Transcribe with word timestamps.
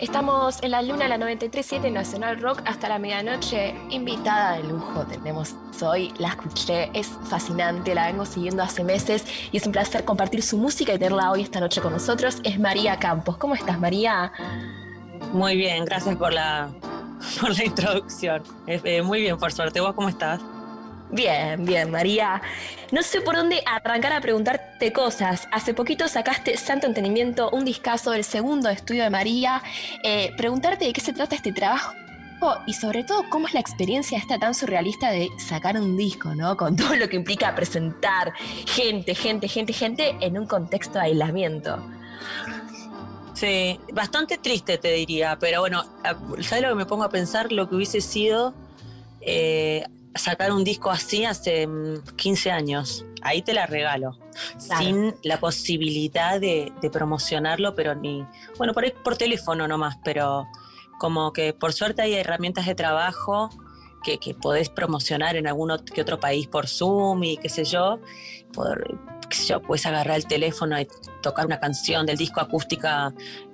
Estamos 0.00 0.62
en 0.62 0.70
la 0.70 0.82
luna, 0.82 1.08
la 1.08 1.18
93.7 1.18 1.90
Nacional 1.90 2.40
Rock, 2.40 2.62
hasta 2.66 2.88
la 2.88 3.00
medianoche. 3.00 3.74
Invitada 3.90 4.56
de 4.56 4.62
lujo 4.62 5.04
tenemos 5.06 5.56
hoy, 5.82 6.14
la 6.18 6.28
escuché, 6.28 6.88
es 6.94 7.08
fascinante, 7.28 7.96
la 7.96 8.06
vengo 8.06 8.24
siguiendo 8.24 8.62
hace 8.62 8.84
meses 8.84 9.24
y 9.50 9.56
es 9.56 9.66
un 9.66 9.72
placer 9.72 10.04
compartir 10.04 10.42
su 10.42 10.56
música 10.56 10.94
y 10.94 10.98
tenerla 10.98 11.32
hoy 11.32 11.42
esta 11.42 11.58
noche 11.58 11.80
con 11.80 11.92
nosotros. 11.92 12.38
Es 12.44 12.60
María 12.60 13.00
Campos. 13.00 13.38
¿Cómo 13.38 13.56
estás, 13.56 13.80
María? 13.80 14.32
Muy 15.32 15.56
bien, 15.56 15.84
gracias 15.84 16.14
por 16.14 16.32
la, 16.32 16.70
por 17.40 17.56
la 17.56 17.64
introducción. 17.64 18.44
Eh, 18.68 19.02
muy 19.02 19.20
bien, 19.20 19.36
por 19.36 19.52
suerte. 19.52 19.80
¿Vos 19.80 19.94
cómo 19.94 20.08
estás? 20.08 20.40
Bien, 21.10 21.64
bien, 21.64 21.90
María. 21.90 22.42
No 22.92 23.02
sé 23.02 23.20
por 23.22 23.34
dónde 23.34 23.62
arrancar 23.64 24.12
a 24.12 24.20
preguntarte 24.20 24.92
cosas. 24.92 25.48
Hace 25.52 25.72
poquito 25.72 26.06
sacaste 26.06 26.56
Santo 26.56 26.86
Entendimiento, 26.86 27.50
un 27.50 27.64
discazo 27.64 28.10
del 28.10 28.24
segundo 28.24 28.68
estudio 28.68 29.04
de 29.04 29.10
María. 29.10 29.62
Eh, 30.02 30.34
preguntarte 30.36 30.84
de 30.84 30.92
qué 30.92 31.00
se 31.00 31.14
trata 31.14 31.34
este 31.34 31.52
trabajo 31.52 31.94
y 32.66 32.74
sobre 32.74 33.04
todo 33.04 33.24
cómo 33.30 33.48
es 33.48 33.54
la 33.54 33.60
experiencia 33.60 34.18
esta 34.18 34.38
tan 34.38 34.54
surrealista 34.54 35.10
de 35.10 35.28
sacar 35.38 35.76
un 35.76 35.96
disco, 35.96 36.34
¿no? 36.34 36.56
Con 36.56 36.76
todo 36.76 36.94
lo 36.94 37.08
que 37.08 37.16
implica 37.16 37.54
presentar 37.54 38.32
gente, 38.66 39.14
gente, 39.14 39.48
gente, 39.48 39.72
gente 39.72 40.16
en 40.20 40.38
un 40.38 40.46
contexto 40.46 40.98
de 40.98 41.06
aislamiento. 41.06 41.78
Sí, 43.32 43.78
bastante 43.92 44.36
triste 44.36 44.78
te 44.78 44.92
diría, 44.92 45.38
pero 45.38 45.60
bueno, 45.60 45.84
¿sabes 46.42 46.62
lo 46.62 46.70
que 46.70 46.74
me 46.74 46.86
pongo 46.86 47.04
a 47.04 47.08
pensar? 47.08 47.52
Lo 47.52 47.68
que 47.68 47.76
hubiese 47.76 48.00
sido 48.00 48.52
eh, 49.20 49.84
sacar 50.18 50.52
un 50.52 50.64
disco 50.64 50.90
así 50.90 51.24
hace 51.24 51.68
15 52.16 52.50
mm, 52.50 52.52
años. 52.52 53.04
Ahí 53.22 53.42
te 53.42 53.52
la 53.52 53.66
regalo. 53.66 54.18
Sin 54.58 55.14
la 55.22 55.40
posibilidad 55.40 56.40
de, 56.40 56.72
promocionarlo, 56.92 57.74
pero 57.74 57.94
ni. 57.94 58.24
Bueno, 58.56 58.72
por, 58.72 58.92
por 59.02 59.16
teléfono 59.16 59.66
nomás, 59.66 59.98
pero 60.04 60.46
como 60.98 61.32
que 61.32 61.52
por 61.52 61.72
suerte 61.72 62.02
hay 62.02 62.14
herramientas 62.14 62.66
de 62.66 62.74
trabajo 62.74 63.50
que, 64.02 64.18
que 64.18 64.34
podés 64.34 64.68
promocionar 64.68 65.36
en 65.36 65.46
algún 65.46 65.70
otro, 65.70 65.94
que 65.94 66.02
otro 66.02 66.20
país 66.20 66.46
por 66.46 66.68
Zoom 66.68 67.24
y 67.24 67.36
qué 67.36 67.48
sé 67.48 67.64
yo. 67.64 68.00
Por, 68.52 68.98
qué 69.28 69.36
sé 69.36 69.46
yo, 69.46 69.62
puedes 69.62 69.86
agarrar 69.86 70.16
el 70.16 70.26
teléfono 70.26 70.80
y 70.80 70.88
tocar 71.22 71.46
una 71.46 71.60
canción 71.60 72.06
del 72.06 72.16
disco 72.16 72.40
acústica. 72.40 73.12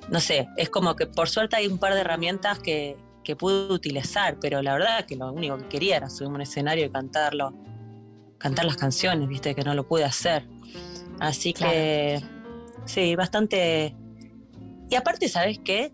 No 0.08 0.20
sé, 0.20 0.48
es 0.56 0.70
como 0.70 0.96
que 0.96 1.06
por 1.06 1.28
suerte 1.28 1.56
hay 1.56 1.66
un 1.66 1.78
par 1.78 1.94
de 1.94 2.00
herramientas 2.00 2.58
que, 2.58 2.96
que 3.24 3.34
pude 3.36 3.72
utilizar, 3.72 4.38
pero 4.40 4.62
la 4.62 4.74
verdad 4.74 5.04
que 5.06 5.16
lo 5.16 5.32
único 5.32 5.58
que 5.58 5.68
quería 5.68 5.96
era 5.96 6.10
subirme 6.10 6.34
a 6.34 6.36
un 6.36 6.42
escenario 6.42 6.86
y 6.86 6.90
cantarlo, 6.90 7.54
cantar 8.38 8.66
las 8.66 8.76
canciones, 8.76 9.28
viste, 9.28 9.54
que 9.54 9.64
no 9.64 9.74
lo 9.74 9.88
pude 9.88 10.04
hacer. 10.04 10.46
Así 11.18 11.52
que, 11.52 12.22
sí, 12.84 13.16
bastante... 13.16 13.96
Y 14.90 14.94
aparte, 14.94 15.28
¿sabes 15.28 15.58
qué? 15.64 15.92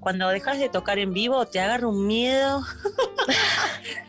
Cuando 0.00 0.28
dejas 0.28 0.58
de 0.58 0.68
tocar 0.68 0.98
en 0.98 1.12
vivo, 1.12 1.46
te 1.46 1.60
agarra 1.60 1.86
un 1.86 2.06
miedo. 2.06 2.62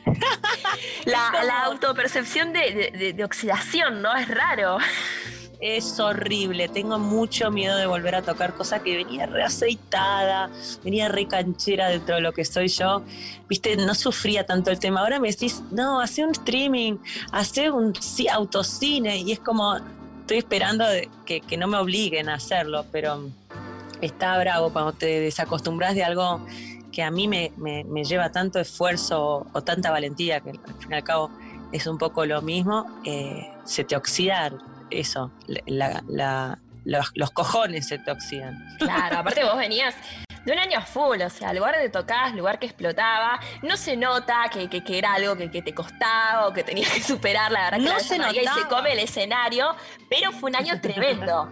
la, 1.06 1.64
autopercepción 1.66 2.52
de, 2.52 3.14
de 3.16 3.24
oxidación, 3.24 4.02
¿no? 4.02 4.16
Es 4.16 4.28
raro 4.28 4.80
es 5.64 5.98
horrible. 5.98 6.68
Tengo 6.68 7.00
mucho 7.00 7.50
miedo 7.50 7.78
de 7.78 7.88
volver 7.88 8.16
a 8.16 8.22
tocar 8.22 8.54
cosas 8.54 8.82
que 8.82 8.98
venía 8.98 9.26
reaceitada, 9.28 10.50
venía 10.84 11.08
re 11.08 11.26
canchera 11.26 11.88
dentro 11.88 12.16
de 12.16 12.22
lo 12.22 12.34
que 12.34 12.44
soy 12.44 12.68
yo. 12.68 13.02
Viste, 13.48 13.78
no 13.78 13.96
sufría 13.96 14.46
tanto 14.46 14.72
el 14.72 14.80
tema. 14.80 15.00
Ahora 15.00 15.22
me 15.22 15.30
decís, 15.30 15.64
no, 15.72 16.02
hace 16.02 16.26
un 16.26 16.32
streaming, 16.32 16.98
hace 17.32 17.72
un 17.72 17.94
autocine, 18.30 19.18
y 19.20 19.32
es 19.32 19.40
como, 19.40 19.78
estoy 20.20 20.40
esperando 20.40 20.84
que, 21.26 21.42
no 21.58 21.68
me 21.68 21.78
obliguen 21.78 22.28
a 22.28 22.36
hacerlo, 22.36 22.86
pero 22.92 23.30
está 24.02 24.38
bravo 24.38 24.74
cuando 24.74 24.92
te 24.92 25.22
desacostumbras 25.22 25.96
de 25.96 26.04
algo 26.04 26.46
que 26.92 27.04
a 27.04 27.10
mí 27.10 27.30
me, 27.30 27.54
lleva 28.04 28.34
tanto 28.34 28.60
esfuerzo 28.60 29.48
o, 29.54 29.62
tanta 29.62 29.92
valentía, 29.92 30.42
que 30.42 30.50
al 30.50 30.76
fin 30.80 30.92
y 30.92 30.96
al 30.96 31.04
cabo 31.06 31.32
es 31.72 31.88
un 31.88 31.98
poco 31.98 32.26
lo 32.26 32.42
mismo, 32.42 32.86
eh, 33.06 33.50
se 33.64 33.86
te 33.86 33.96
oxida 33.96 34.52
eso, 35.00 35.32
los, 36.86 37.32
cojones 37.32 37.88
se 37.88 38.00
te 38.00 38.12
oxidan. 38.12 38.58
Claro, 38.78 39.20
aparte 39.20 39.44
vos 39.44 39.58
venías 39.58 39.96
de 40.46 40.52
un 40.52 40.60
año 40.60 40.82
full, 40.82 41.22
o 41.22 41.30
sea, 41.30 41.54
lugar 41.54 41.78
de 41.78 41.90
tocar, 41.90 42.34
lugar 42.36 42.60
que 42.60 42.66
explotaba, 42.66 43.40
no 43.62 43.78
se 43.78 43.96
nota 43.96 44.50
que, 44.52 44.84
era 44.98 45.14
algo 45.14 45.38
que, 45.38 45.62
te 45.62 45.74
costaba 45.74 46.48
o 46.48 46.54
que 46.54 46.64
tenías 46.64 46.90
que 46.90 47.02
superar, 47.02 47.52
la 47.52 47.72
verdad 47.72 47.78
no 47.80 48.00
se 48.00 48.18
notaba. 48.18 48.34
y 48.36 48.62
se 48.62 48.68
come 48.70 48.94
el 48.94 49.00
escenario, 49.00 49.76
pero 50.10 50.32
fue 50.32 50.50
un 50.50 50.58
año 50.58 50.80
tremendo. 50.82 51.50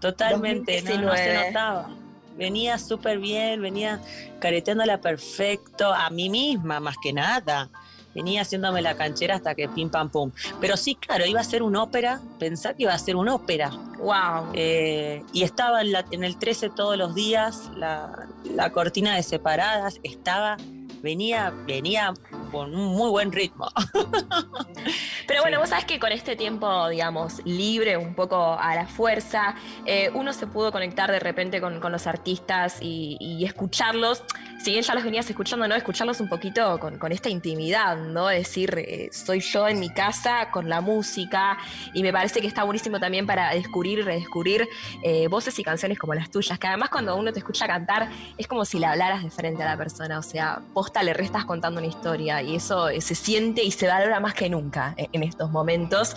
Totalmente, 0.00 0.82
no, 0.82 1.14
se 1.14 1.46
notaba. 1.46 1.90
Venía 2.36 2.78
súper 2.78 3.18
bien, 3.18 3.60
venía 3.60 4.00
careteándola 4.40 5.00
perfecto, 5.00 5.92
a 5.92 6.08
mí 6.10 6.30
misma 6.30 6.80
más 6.80 6.96
que 7.02 7.12
nada 7.12 7.68
venía 8.14 8.42
haciéndome 8.42 8.82
la 8.82 8.96
canchera 8.96 9.36
hasta 9.36 9.54
que 9.54 9.68
pim 9.68 9.90
pam 9.90 10.10
pum. 10.10 10.32
Pero 10.60 10.76
sí, 10.76 10.94
claro, 10.94 11.26
iba 11.26 11.40
a 11.40 11.44
ser 11.44 11.62
una 11.62 11.82
ópera, 11.82 12.20
pensá 12.38 12.74
que 12.74 12.84
iba 12.84 12.92
a 12.92 12.98
ser 12.98 13.16
una 13.16 13.34
ópera. 13.34 13.70
Wow. 13.98 14.52
Eh, 14.54 15.22
y 15.32 15.42
estaba 15.42 15.80
en, 15.82 15.92
la, 15.92 16.04
en, 16.10 16.24
el 16.24 16.36
13 16.38 16.70
todos 16.70 16.96
los 16.96 17.14
días, 17.14 17.70
la, 17.76 18.26
la 18.44 18.72
cortina 18.72 19.14
de 19.14 19.22
separadas, 19.22 20.00
estaba, 20.02 20.56
venía, 21.02 21.52
venía 21.66 22.12
con 22.52 22.74
un 22.74 22.94
muy 22.94 23.10
buen 23.10 23.32
ritmo. 23.32 23.68
Pero 25.26 25.42
bueno, 25.42 25.58
vos 25.58 25.70
sabés 25.70 25.86
que 25.86 25.98
con 25.98 26.12
este 26.12 26.36
tiempo, 26.36 26.88
digamos, 26.88 27.40
libre, 27.44 27.96
un 27.96 28.14
poco 28.14 28.56
a 28.58 28.74
la 28.74 28.86
fuerza, 28.86 29.56
eh, 29.86 30.10
uno 30.14 30.32
se 30.32 30.46
pudo 30.46 30.70
conectar 30.70 31.10
de 31.10 31.18
repente 31.18 31.60
con, 31.60 31.80
los 31.80 32.06
artistas 32.06 32.78
y, 32.80 33.44
escucharlos. 33.44 34.22
Si 34.62 34.70
bien 34.70 34.84
ya 34.84 34.94
los 34.94 35.02
venías 35.02 35.28
escuchando, 35.28 35.66
¿no? 35.66 35.74
Escucharlos 35.74 36.20
un 36.20 36.28
poquito 36.28 36.78
con, 36.78 37.10
esta 37.10 37.28
intimidad, 37.28 37.96
¿no? 37.96 38.30
Es 38.30 38.46
decir, 38.46 38.72
eh, 38.78 39.08
soy 39.10 39.40
yo 39.40 39.66
en 39.66 39.80
mi 39.80 39.90
casa 39.90 40.52
con 40.52 40.68
la 40.68 40.80
música 40.80 41.58
y 41.92 42.04
me 42.04 42.12
parece 42.12 42.40
que 42.40 42.46
está 42.46 42.62
buenísimo 42.62 43.00
también 43.00 43.26
para 43.26 43.52
descubrir 43.54 43.98
y 43.98 44.02
redescubrir 44.02 44.68
eh, 45.02 45.26
voces 45.26 45.58
y 45.58 45.64
canciones 45.64 45.98
como 45.98 46.14
las 46.14 46.30
tuyas, 46.30 46.60
que 46.60 46.68
además 46.68 46.90
cuando 46.90 47.16
uno 47.16 47.32
te 47.32 47.40
escucha 47.40 47.66
cantar 47.66 48.08
es 48.38 48.46
como 48.46 48.64
si 48.64 48.78
le 48.78 48.86
hablaras 48.86 49.24
de 49.24 49.30
frente 49.32 49.64
a 49.64 49.66
la 49.66 49.76
persona, 49.76 50.20
o 50.20 50.22
sea, 50.22 50.62
posta 50.72 51.02
le 51.02 51.12
restas 51.12 51.44
contando 51.44 51.80
una 51.80 51.88
historia 51.88 52.40
y 52.40 52.54
eso 52.54 52.88
eh, 52.88 53.00
se 53.00 53.16
siente 53.16 53.64
y 53.64 53.72
se 53.72 53.88
valora 53.88 54.20
más 54.20 54.34
que 54.34 54.48
nunca 54.48 54.94
en 54.96 55.24
estos 55.24 55.50
momentos. 55.50 56.14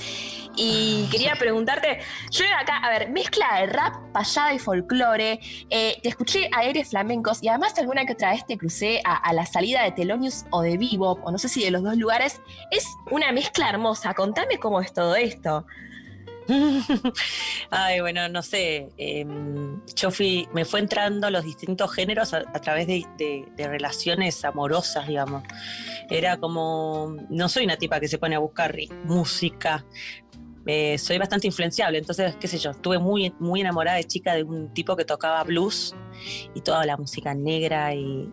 Y 0.58 1.06
ah, 1.06 1.10
quería 1.12 1.36
preguntarte, 1.36 2.00
yo 2.32 2.46
acá, 2.60 2.78
a 2.78 2.90
ver, 2.90 3.10
mezcla 3.10 3.60
de 3.60 3.68
rap, 3.68 3.96
payada 4.14 4.54
y 4.54 4.60
folclore, 4.60 5.40
eh, 5.70 5.98
te 6.02 6.10
escuché 6.10 6.50
aires 6.54 6.90
flamencos 6.90 7.44
y 7.44 7.50
además 7.50 7.78
alguna 7.78 8.06
que 8.06 8.14
otra 8.14 8.35
vez 8.36 8.46
te 8.46 8.58
crucé 8.58 9.02
a, 9.04 9.34
la 9.34 9.46
salida 9.46 9.84
de 9.84 9.92
Telonius 9.92 10.46
o 10.52 10.62
de 10.62 10.78
Vivo, 10.78 11.20
o 11.24 11.32
no 11.32 11.38
sé 11.38 11.50
si 11.50 11.64
de 11.64 11.72
los 11.72 11.84
dos 11.84 11.98
lugares, 11.98 12.42
es 12.72 12.86
una 13.12 13.32
mezcla 13.32 13.70
hermosa, 13.70 14.14
contame 14.14 14.60
cómo 14.60 14.82
es 14.82 14.94
todo 14.94 15.16
esto. 15.16 15.66
Ay, 17.70 18.02
bueno, 18.02 18.30
no 18.30 18.42
sé. 18.42 18.90
Em, 18.98 19.82
yo 19.96 20.12
fui, 20.12 20.48
me 20.54 20.66
fue 20.66 20.80
entrando 20.80 21.30
los 21.30 21.44
distintos 21.44 21.92
géneros 21.94 22.34
a, 22.34 22.44
través 22.62 22.88
de, 22.88 23.46
relaciones 23.58 24.46
amorosas, 24.46 25.08
digamos. 25.08 25.44
Era 26.10 26.38
como, 26.38 27.16
no 27.30 27.50
soy 27.50 27.66
una 27.66 27.78
tipa 27.78 28.00
que 28.00 28.08
se 28.08 28.18
pone 28.18 28.36
a 28.36 28.40
buscar 28.40 28.76
música. 29.06 29.86
Eh, 30.68 30.98
soy 30.98 31.20
bastante 31.20 31.46
influenciable, 31.46 32.00
entonces, 32.00 32.36
qué 32.40 32.48
sé 32.48 32.58
yo, 32.58 32.72
estuve 32.72 32.98
muy, 32.98 33.34
muy 33.40 33.62
enamorada 33.62 33.98
de 33.98 34.04
chica 34.04 34.34
de 34.34 34.44
un 34.44 34.74
tipo 34.74 34.96
que 34.96 35.06
tocaba 35.06 35.44
blues 35.44 35.94
y 36.56 36.62
toda 36.62 36.86
la 36.86 36.98
música 36.98 37.36
negra 37.36 37.94
y, 37.94 38.32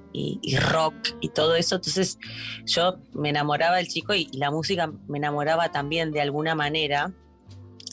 rock 0.56 0.94
y 1.20 1.28
todo 1.28 1.54
eso. 1.54 1.76
Entonces, 1.76 2.18
yo 2.64 2.96
me 3.12 3.28
enamoraba 3.28 3.76
del 3.76 3.88
chico 3.88 4.14
y 4.14 4.28
la 4.32 4.50
música 4.50 4.90
me 5.08 5.18
enamoraba 5.18 5.70
también 5.70 6.10
de 6.10 6.22
alguna 6.22 6.54
manera. 6.54 7.12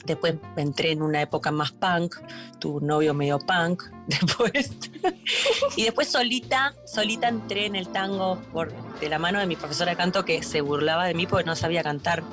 Después 0.06 0.36
entré 0.56 0.92
en 0.92 1.02
una 1.02 1.22
época 1.22 1.52
más 1.52 1.74
punk, 1.74 2.16
tu 2.60 2.80
novio 2.80 3.14
medio 3.14 3.38
punk, 3.40 3.84
después. 4.08 4.72
y 5.76 5.84
después 5.84 6.08
solita, 6.08 6.74
solita 6.86 7.28
entré 7.28 7.66
en 7.66 7.76
el 7.76 7.90
tango 7.90 8.40
por, 8.54 8.72
de 9.02 9.10
la 9.10 9.20
mano 9.20 9.40
de 9.40 9.46
mi 9.46 9.58
profesora 9.58 9.92
de 9.92 9.98
canto 9.98 10.24
que 10.24 10.42
se 10.42 10.62
burlaba 10.62 11.06
de 11.06 11.14
mí 11.14 11.28
porque 11.28 11.46
no 11.46 11.56
sabía 11.58 11.84
cantar 11.84 12.24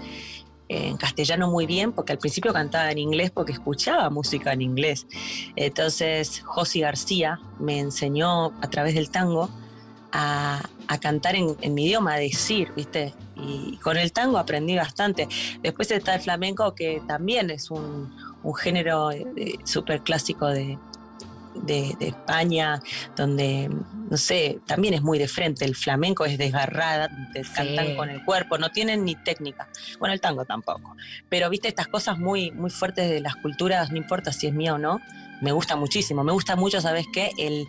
en 0.69 0.97
castellano 0.97 1.49
muy 1.49 1.67
bien, 1.67 1.93
porque 1.93 2.13
al 2.13 2.19
principio 2.19 2.53
cantaba 2.53 2.91
en 2.91 2.99
inglés 2.99 3.31
porque 3.31 3.53
escuchaba 3.53 4.11
música 4.11 4.53
en 4.53 4.63
inglés. 4.63 5.07
Entonces, 5.55 6.43
Josi 6.45 6.81
García 6.81 7.41
me 7.59 7.79
enseñó 7.79 8.47
a 8.61 8.71
través 8.71 8.95
del 8.95 9.11
tango 9.11 9.51
a, 10.13 10.63
cantar 11.01 11.37
en, 11.37 11.75
mi 11.75 11.87
idioma, 11.87 12.15
a 12.15 12.19
decir, 12.19 12.73
¿viste? 12.75 13.13
y 13.37 13.77
con 13.79 13.97
el 13.97 14.13
tango 14.13 14.39
aprendí 14.39 14.77
bastante. 14.77 15.29
Después 15.63 15.91
está 15.91 16.15
el 16.15 16.21
flamenco, 16.21 16.75
que 16.75 17.03
también 17.07 17.51
es 17.51 17.71
un, 17.71 18.13
género 18.57 19.11
eh, 19.11 19.27
súper 19.65 20.03
clásico 20.03 20.47
de, 20.47 20.79
de, 21.65 21.97
España, 22.01 22.81
donde, 23.17 23.71
no 24.11 24.17
sé, 24.17 24.59
también 24.67 24.95
es 24.95 25.03
muy 25.03 25.19
de 25.19 25.29
frente, 25.29 25.65
el 25.65 25.75
flamenco 25.75 26.25
es 26.25 26.39
desgarrada, 26.39 27.11
te 27.33 27.43
cantan 27.43 27.97
con 27.97 28.09
el 28.11 28.25
cuerpo, 28.25 28.59
no 28.59 28.71
tienen 28.71 29.05
ni 29.05 29.15
técnica. 29.17 29.69
Bueno, 29.99 30.13
el 30.13 30.21
tango 30.21 30.45
tampoco. 30.45 30.97
Pero 31.29 31.51
viste 31.51 31.69
estas 31.69 31.89
cosas 31.89 32.19
muy, 32.19 32.51
muy 32.53 32.71
fuertes 32.71 33.11
de 33.11 33.21
las 33.21 33.37
culturas, 33.37 33.91
no 33.91 33.97
importa 33.97 34.33
si 34.33 34.47
es 34.47 34.55
mía 34.55 34.75
o 34.75 34.79
no, 34.79 35.01
me 35.41 35.53
gusta 35.53 35.77
muchísimo. 35.77 36.25
Me 36.25 36.33
gusta 36.33 36.57
mucho, 36.57 36.81
¿sabes 36.81 37.07
qué? 37.13 37.31
El, 37.39 37.67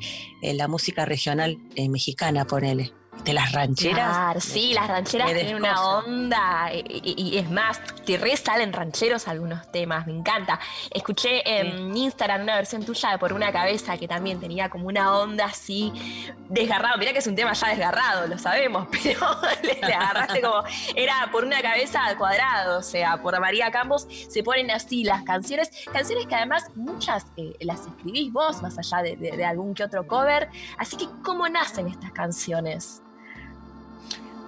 la 0.58 0.68
música 0.68 1.06
regional 1.06 1.58
eh, 1.76 1.90
mexicana, 1.90 2.46
ponele 2.46 2.94
de 3.24 3.34
las 3.34 3.52
rancheras. 3.52 4.44
sí, 4.44 4.74
las 4.74 4.88
rancheras 4.88 5.34
tienen 5.34 5.56
una 5.56 5.98
onda. 5.98 6.70
Y, 6.74 7.38
es 7.38 7.50
más, 7.50 7.82
te 8.06 8.18
re 8.18 8.38
salen 8.38 8.72
rancheros 8.72 9.28
algunos 9.28 9.70
temas, 9.72 10.08
me 10.08 10.14
encanta. 10.14 10.60
Escuché 10.90 11.60
en 11.60 11.96
Instagram 11.96 12.44
una 12.44 12.56
versión 12.56 12.86
tuya 12.86 13.12
de 13.12 13.18
Por 13.18 13.34
una 13.34 13.52
cabeza 13.52 13.98
que 13.98 14.08
también 14.08 14.40
tenía 14.40 14.70
como 14.70 14.88
una 14.88 15.18
onda 15.18 15.46
así 15.46 15.92
desgarrado. 16.50 16.98
Mirá 16.98 17.12
que 17.14 17.20
es 17.20 17.28
un 17.28 17.36
tema 17.36 17.54
ya 17.54 17.70
desgarrado, 17.70 18.28
lo 18.28 18.38
sabemos, 18.38 18.88
pero 19.04 19.20
le, 19.62 19.84
agarraste 19.84 20.42
como. 20.42 20.64
Era 20.96 21.30
por 21.32 21.44
una 21.44 21.62
cabeza 21.62 22.06
al 22.06 22.18
cuadrado, 22.18 22.80
o 22.80 22.84
sea, 22.84 23.18
por 23.22 23.38
María 23.40 23.72
Campos 23.72 24.08
se 24.30 24.44
ponen 24.44 24.72
así 24.72 25.04
las 25.04 25.24
canciones. 25.24 25.70
Canciones 25.92 26.28
que 26.28 26.36
además 26.36 26.72
muchas 26.76 27.26
eh, 27.36 27.56
las 27.60 27.86
escribís 27.86 28.32
vos, 28.32 28.62
más 28.62 28.78
allá 28.78 29.04
de 29.04 29.46
algún 29.46 29.74
que 29.74 29.84
otro 29.84 30.08
cover. 30.08 30.50
Así 30.78 30.98
que, 30.98 31.08
¿cómo 31.24 31.48
nacen 31.50 31.88
estas 31.88 32.12
canciones? 32.12 33.02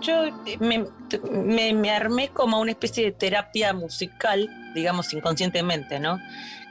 Yo 0.01 0.23
me, 0.59 1.73
me, 1.73 1.91
armé 1.91 2.29
como 2.29 2.59
una 2.59 2.71
especie 2.71 3.05
de 3.05 3.11
terapia 3.11 3.73
musical, 3.73 4.49
digamos 4.73 5.13
inconscientemente, 5.13 5.99
¿no? 5.99 6.19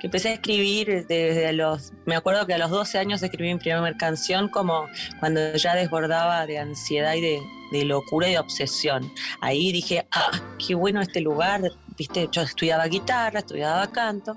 Que 0.01 0.07
empecé 0.07 0.29
a 0.29 0.33
escribir 0.35 1.07
desde 1.07 1.53
los, 1.53 1.93
me 2.07 2.15
acuerdo 2.17 2.47
que 2.47 2.55
a 2.55 2.59
los 2.59 2.71
12 2.71 2.99
años 2.99 3.23
escribí 3.23 3.53
mi 3.53 3.59
primera 3.59 3.97
canción 3.97 4.49
como 4.49 4.87
cuando 5.19 5.55
ya 5.57 5.75
desbordaba 5.75 6.47
de 6.47 6.59
ansiedad 6.59 7.15
y 7.15 7.21
de, 7.21 7.41
de 7.73 7.85
locura 7.85 8.29
y 8.29 8.33
de 8.33 8.39
obsesión. 8.39 9.13
Ahí 9.41 9.73
dije, 9.73 10.07
ah, 10.13 10.31
qué 10.65 10.75
bueno 10.75 11.01
este 11.01 11.21
lugar, 11.21 11.73
viste, 11.97 12.29
yo 12.31 12.43
estudiaba 12.43 12.87
guitarra, 12.87 13.41
estudiaba 13.41 13.87
canto, 13.91 14.37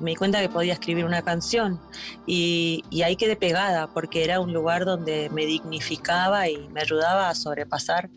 me 0.00 0.10
di 0.10 0.16
cuenta 0.16 0.40
que 0.40 0.48
podía 0.48 0.74
escribir 0.74 1.04
una 1.04 1.22
canción 1.22 1.80
y, 2.26 2.84
y, 2.90 3.02
ahí 3.02 3.16
quedé 3.16 3.34
pegada 3.34 3.88
porque 3.88 4.22
era 4.22 4.38
un 4.38 4.52
lugar 4.52 4.84
donde 4.84 5.28
me 5.30 5.44
dignificaba 5.44 6.48
y 6.48 6.68
me 6.68 6.82
ayudaba 6.82 7.28
a 7.28 7.34
sobrepasar 7.34 8.08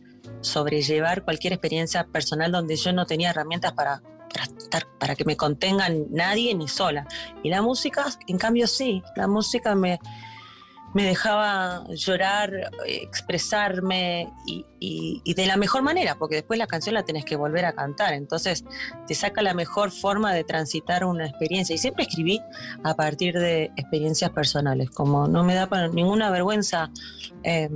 sobrellevar 0.41 1.23
cualquier 1.23 1.53
experiencia 1.53 2.05
personal 2.05 2.51
donde 2.51 2.75
yo 2.75 2.91
no 2.93 3.05
tenía 3.05 3.29
herramientas 3.29 3.73
para, 3.73 4.01
para, 4.69 4.88
para 4.99 5.15
que 5.15 5.25
me 5.25 5.38
contengan 5.38 6.05
nadie 6.09 6.53
ni 6.55 6.67
sola. 6.67 7.07
Y 7.43 7.49
la 7.49 7.61
música, 7.61 8.05
en 8.27 8.38
cambio, 8.38 8.67
sí, 8.67 9.03
la 9.15 9.27
música 9.27 9.75
me, 9.75 9.99
me 10.93 11.03
dejaba 11.03 11.85
llorar, 11.89 12.71
expresarme 12.85 14.31
y, 14.45 14.65
y, 14.79 15.33
de 15.33 15.45
la 15.45 15.55
mejor 15.55 15.83
manera, 15.83 16.15
porque 16.15 16.35
después 16.35 16.59
la 16.59 16.67
canción 16.67 16.95
la 16.95 17.03
tenés 17.03 17.23
que 17.23 17.35
volver 17.35 17.65
a 17.65 17.73
cantar, 17.73 18.13
entonces 18.13 18.65
te 19.07 19.15
saca 19.15 19.41
la 19.41 19.53
mejor 19.53 19.91
forma 19.91 20.33
de 20.33 20.43
transitar 20.43 21.05
una 21.05 21.25
experiencia. 21.25 21.73
Y 21.73 21.77
siempre 21.77 22.03
escribí 22.03 22.41
a 22.83 22.95
partir 22.95 23.39
de 23.39 23.65
experiencias 23.77 24.31
personales, 24.31 24.89
como 24.91 25.27
no 25.27 25.43
me 25.43 25.55
da 25.55 25.69
ninguna 25.89 26.29
vergüenza. 26.29 26.91
Eh, 27.43 27.69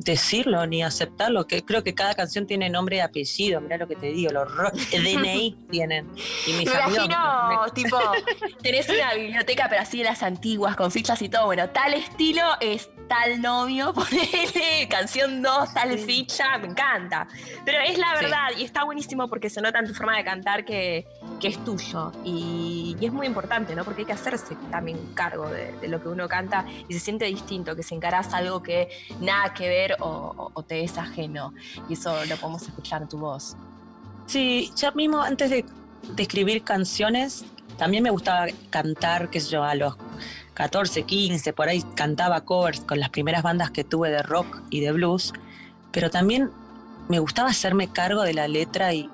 decirlo 0.00 0.66
ni 0.66 0.82
aceptarlo, 0.82 1.46
que 1.46 1.64
creo 1.64 1.82
que 1.82 1.94
cada 1.94 2.14
canción 2.14 2.46
tiene 2.46 2.70
nombre 2.70 2.96
y 2.96 3.00
apellido, 3.00 3.60
mira 3.60 3.76
lo 3.76 3.88
que 3.88 3.96
te 3.96 4.06
digo, 4.08 4.32
los 4.32 4.48
DNI 4.92 5.56
tienen. 5.70 6.08
Y 6.46 6.52
mis 6.52 6.66
me 6.66 6.72
imagino, 6.72 7.66
tipo, 7.74 7.98
tenés 8.62 8.88
una 8.88 9.14
biblioteca, 9.14 9.66
pero 9.68 9.82
así 9.82 9.98
de 9.98 10.04
las 10.04 10.22
antiguas, 10.22 10.76
con 10.76 10.90
fichas 10.90 11.20
y 11.22 11.28
todo, 11.28 11.46
bueno, 11.46 11.68
tal 11.70 11.94
estilo 11.94 12.42
es 12.60 12.90
tal 13.08 13.40
novio, 13.40 13.92
ponele, 13.94 14.86
canción 14.88 15.42
2, 15.42 15.74
tal 15.74 15.98
ficha, 15.98 16.58
me 16.58 16.68
encanta. 16.68 17.26
Pero 17.64 17.80
es 17.80 17.98
la 17.98 18.14
verdad, 18.14 18.48
y 18.56 18.64
está 18.64 18.84
buenísimo 18.84 19.28
porque 19.28 19.50
se 19.50 19.60
nota 19.60 19.78
en 19.80 19.86
tu 19.86 19.94
forma 19.94 20.16
de 20.16 20.24
cantar 20.24 20.64
que, 20.64 21.06
es 21.42 21.64
tuyo. 21.64 22.12
Y, 22.24 22.96
es 23.00 23.12
muy 23.12 23.26
importante, 23.26 23.74
¿no? 23.74 23.84
Porque 23.84 24.02
hay 24.02 24.06
que 24.06 24.12
hacerse 24.12 24.56
también 24.70 25.14
cargo 25.14 25.48
de, 25.48 25.88
lo 25.88 26.02
que 26.02 26.08
uno 26.08 26.28
canta 26.28 26.66
y 26.88 26.92
se 26.92 27.00
siente 27.00 27.24
distinto, 27.24 27.74
que 27.74 27.82
se 27.82 27.94
encarás 27.94 28.34
algo 28.34 28.62
que 28.62 28.88
nada 29.20 29.54
que 29.54 29.68
ver 29.68 29.87
o, 30.00 30.64
te 30.66 30.84
es 30.84 30.98
ajeno. 30.98 31.52
Y 31.88 31.94
eso 31.94 32.24
lo 32.26 32.36
podemos 32.36 32.62
escuchar 32.62 33.02
en 33.02 33.08
tu 33.08 33.18
voz. 33.18 33.56
Sí, 34.26 34.70
ya 34.76 34.90
mismo 34.92 35.22
antes 35.22 35.50
de, 35.50 35.64
de 36.14 36.22
escribir 36.22 36.62
canciones, 36.62 37.44
también 37.78 38.02
me 38.02 38.10
gustaba 38.10 38.46
cantar, 38.70 39.30
qué 39.30 39.40
sé 39.40 39.50
yo, 39.50 39.64
a 39.64 39.74
los 39.74 39.96
14, 40.54 41.04
15, 41.04 41.52
por 41.52 41.68
ahí 41.68 41.82
cantaba 41.94 42.40
covers 42.40 42.80
con 42.80 42.98
las 42.98 43.10
primeras 43.10 43.42
bandas 43.42 43.70
que 43.70 43.84
tuve 43.84 44.10
de 44.10 44.22
rock 44.22 44.62
y 44.70 44.80
de 44.80 44.90
blues, 44.92 45.32
pero 45.92 46.10
también 46.10 46.50
me 47.08 47.20
gustaba 47.20 47.50
hacerme 47.50 47.88
cargo 47.88 48.22
de 48.22 48.34
la 48.34 48.48
letra 48.48 48.92
y, 48.92 49.08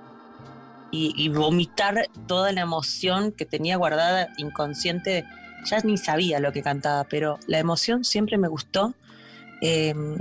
y, 0.91 1.29
vomitar 1.29 2.09
toda 2.27 2.53
la 2.53 2.61
emoción 2.61 3.33
que 3.33 3.45
tenía 3.45 3.77
guardada 3.77 4.29
inconsciente. 4.37 5.25
Ya 5.67 5.79
ni 5.81 5.99
sabía 5.99 6.41
lo 6.41 6.53
que 6.53 6.63
cantaba, 6.63 7.05
pero 7.05 7.39
la 7.47 7.59
emoción 7.59 8.05
siempre 8.05 8.39
me 8.39 8.49
gustó. 8.49 8.95
Em, 9.61 10.19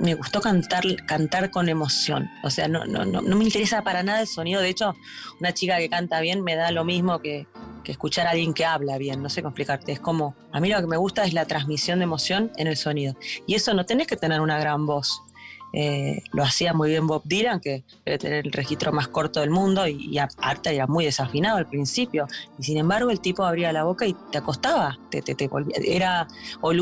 me 0.00 0.14
gustó 0.14 0.40
cantar, 0.40 0.82
cantar 1.06 1.50
con 1.50 1.68
emoción. 1.68 2.30
O 2.42 2.50
sea, 2.50 2.68
no, 2.68 2.84
no, 2.86 3.04
no, 3.04 3.20
no 3.20 3.36
me 3.36 3.44
interesa 3.44 3.82
para 3.82 4.02
nada 4.02 4.22
el 4.22 4.26
sonido. 4.26 4.60
De 4.60 4.68
hecho, 4.68 4.96
una 5.38 5.52
chica 5.52 5.78
que 5.78 5.88
canta 5.88 6.20
bien 6.20 6.42
me 6.42 6.56
da 6.56 6.70
lo 6.70 6.84
mismo 6.84 7.20
que, 7.20 7.46
que 7.84 7.92
escuchar 7.92 8.26
a 8.26 8.30
alguien 8.30 8.54
que 8.54 8.64
habla 8.64 8.98
bien, 8.98 9.22
no 9.22 9.28
sé 9.28 9.42
cómo 9.42 9.50
explicarte, 9.50 9.92
es 9.92 10.00
como, 10.00 10.34
a 10.52 10.60
mí 10.60 10.68
lo 10.68 10.80
que 10.80 10.86
me 10.86 10.96
gusta 10.96 11.24
es 11.24 11.32
la 11.32 11.44
transmisión 11.46 11.98
de 11.98 12.04
emoción 12.04 12.50
en 12.56 12.66
el 12.66 12.76
sonido. 12.76 13.14
Y 13.46 13.54
eso 13.54 13.74
no 13.74 13.84
tenés 13.86 14.06
que 14.06 14.16
tener 14.16 14.40
una 14.40 14.58
gran 14.58 14.86
voz. 14.86 15.22
Eh, 15.72 16.22
lo 16.32 16.42
hacía 16.42 16.72
muy 16.72 16.90
bien 16.90 17.06
Bob 17.06 17.22
Dylan, 17.24 17.60
que 17.60 17.84
debe 18.04 18.18
tener 18.18 18.46
el 18.46 18.52
registro 18.52 18.92
más 18.92 19.08
corto 19.08 19.40
del 19.40 19.50
mundo, 19.50 19.86
y, 19.86 20.08
y 20.10 20.18
Arta 20.18 20.70
era 20.70 20.86
muy 20.86 21.04
desafinado 21.04 21.58
al 21.58 21.66
principio. 21.66 22.26
Y 22.58 22.64
sin 22.64 22.78
embargo, 22.78 23.10
el 23.10 23.20
tipo 23.20 23.44
abría 23.44 23.72
la 23.72 23.84
boca 23.84 24.06
y 24.06 24.14
te 24.32 24.38
acostaba, 24.38 24.98
te, 25.10 25.22
te, 25.22 25.48
volvía. 25.48 25.76
Era, 25.84 26.28
o 26.60 26.72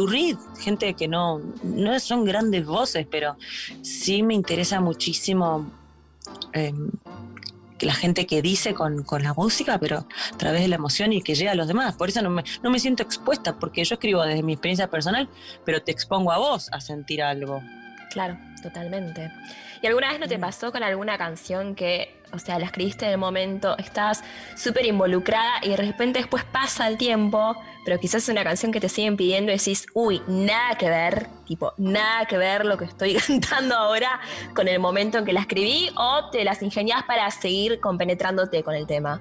gente 0.58 0.94
que 0.94 1.08
no, 1.08 1.40
no 1.62 1.98
son 2.00 2.24
grandes 2.24 2.64
voces, 2.64 3.06
pero 3.10 3.36
sí 3.82 4.22
me 4.22 4.34
interesa 4.34 4.80
muchísimo 4.80 5.70
eh, 6.52 6.72
la 7.80 7.94
gente 7.94 8.26
que 8.26 8.42
dice 8.42 8.74
con, 8.74 9.04
la 9.20 9.34
música, 9.34 9.78
pero 9.78 9.98
a 9.98 10.36
través 10.36 10.62
de 10.62 10.68
la 10.68 10.76
emoción 10.76 11.12
y 11.12 11.22
que 11.22 11.34
llega 11.34 11.52
a 11.52 11.54
los 11.54 11.68
demás. 11.68 11.94
Por 11.94 12.08
eso 12.08 12.22
no 12.22 12.30
me, 12.30 12.44
no 12.62 12.70
me 12.70 12.78
siento 12.78 13.02
expuesta, 13.02 13.58
porque 13.58 13.84
yo 13.84 13.94
escribo 13.94 14.22
desde 14.22 14.42
mi 14.42 14.54
experiencia 14.54 14.88
personal, 14.88 15.28
pero 15.64 15.82
te 15.82 15.92
expongo 15.92 16.32
a 16.32 16.38
vos 16.38 16.68
a 16.72 16.80
sentir 16.80 17.22
algo. 17.22 17.60
Claro, 18.10 18.38
totalmente. 18.62 19.30
¿Y 19.80 19.86
alguna 19.86 20.10
vez 20.10 20.20
no 20.20 20.26
te 20.26 20.38
pasó 20.38 20.72
con 20.72 20.82
alguna 20.82 21.16
canción 21.16 21.74
que, 21.74 22.20
o 22.32 22.38
sea, 22.38 22.58
la 22.58 22.66
escribiste 22.66 23.06
en 23.06 23.12
el 23.12 23.18
momento, 23.18 23.76
estás 23.78 24.24
súper 24.56 24.86
involucrada 24.86 25.60
y 25.62 25.68
de 25.70 25.76
repente 25.76 26.18
después 26.18 26.44
pasa 26.44 26.88
el 26.88 26.96
tiempo, 26.96 27.56
pero 27.84 27.98
quizás 28.00 28.24
es 28.24 28.28
una 28.28 28.42
canción 28.42 28.72
que 28.72 28.80
te 28.80 28.88
siguen 28.88 29.16
pidiendo 29.16 29.52
y 29.52 29.56
decís, 29.56 29.86
uy, 29.94 30.20
nada 30.26 30.76
que 30.76 30.88
ver, 30.88 31.28
tipo, 31.46 31.72
nada 31.76 32.26
que 32.26 32.36
ver 32.36 32.64
lo 32.64 32.76
que 32.76 32.86
estoy 32.86 33.14
cantando 33.26 33.76
ahora 33.76 34.20
con 34.54 34.66
el 34.68 34.80
momento 34.80 35.18
en 35.18 35.24
que 35.24 35.32
la 35.32 35.40
escribí 35.40 35.90
o 35.96 36.28
te 36.30 36.44
las 36.44 36.62
ingeniás 36.62 37.04
para 37.04 37.30
seguir 37.30 37.80
compenetrándote 37.80 38.62
con 38.64 38.74
el 38.74 38.86
tema? 38.86 39.20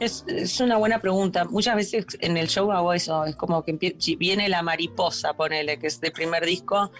Es, 0.00 0.24
es, 0.28 0.60
una 0.60 0.76
buena 0.76 1.00
pregunta. 1.00 1.44
Muchas 1.44 1.74
veces 1.74 2.06
en 2.20 2.36
el 2.36 2.46
show 2.46 2.70
hago 2.70 2.92
eso, 2.92 3.24
es 3.24 3.34
como 3.34 3.64
que 3.64 3.96
viene 4.16 4.48
la 4.48 4.62
mariposa, 4.62 5.32
ponele, 5.32 5.80
que 5.80 5.88
es 5.88 6.00
del 6.00 6.12
primer 6.12 6.44
disco, 6.46 6.92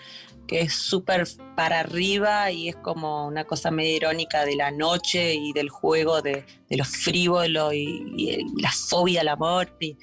que 0.49 0.63
es 0.63 0.75
súper 0.75 1.29
para 1.55 1.81
arriba 1.81 2.51
y 2.51 2.71
es 2.71 2.77
como 2.77 3.27
una 3.29 3.45
cosa 3.45 3.71
medio 3.71 3.97
irónica 3.97 4.45
de 4.47 4.57
la 4.57 4.71
noche 4.71 5.35
y 5.35 5.53
del 5.53 5.69
juego, 5.69 6.23
de, 6.23 6.45
lo 6.71 6.85
frívolo 6.85 7.73
y, 7.73 8.45
la 8.61 8.73
fobia 8.73 9.21
al 9.21 9.29
amor. 9.29 9.77
Y, 9.79 9.97